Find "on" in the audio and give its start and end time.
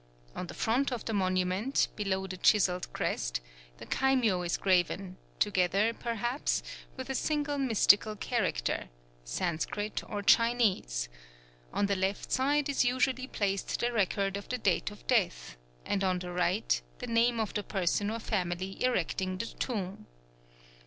0.35-0.47, 11.71-11.85, 16.03-16.17